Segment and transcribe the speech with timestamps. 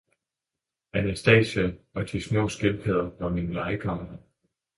[1.01, 4.17] Anastasia og de små skildpadder var mine legekammerater.